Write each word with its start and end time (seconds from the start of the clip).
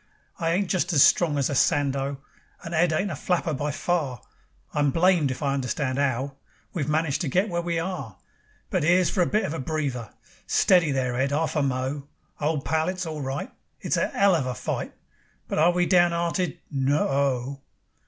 I 0.39 0.49
ain't 0.53 0.67
just 0.67 0.91
as 0.93 1.03
strong 1.03 1.37
as 1.37 1.47
a 1.47 1.53
Sandow, 1.53 2.21
And 2.63 2.73
Ed 2.73 2.91
ain't 2.91 3.11
a 3.11 3.15
flapper 3.15 3.53
by 3.53 3.69
far; 3.69 4.19
I'm 4.73 4.89
blamed 4.89 5.29
if 5.29 5.43
I 5.43 5.53
understand 5.53 5.99
'ow 5.99 6.37
We've 6.73 6.89
managed 6.89 7.21
to 7.21 7.27
get 7.27 7.49
where 7.49 7.61
we 7.61 7.77
are. 7.77 8.17
But 8.71 8.83
'ere's 8.83 9.11
for 9.11 9.21
a 9.21 9.27
bit 9.27 9.45
of 9.45 9.53
a 9.53 9.59
breather. 9.59 10.11
"Steady 10.47 10.91
there, 10.91 11.15
Ed, 11.17 11.31
'arf 11.31 11.55
a 11.55 11.61
mo'. 11.61 12.07
Old 12.39 12.65
pal, 12.65 12.89
it's 12.89 13.05
all 13.05 13.21
right; 13.21 13.51
It's 13.79 13.95
a 13.95 14.11
'ell 14.17 14.33
of 14.33 14.47
a 14.47 14.55
fight, 14.55 14.95
But 15.47 15.59
are 15.59 15.71
we 15.71 15.85
down 15.85 16.13
'earted? 16.13 16.57
No 16.71 17.07
o 17.07 17.11
o." 17.11 17.61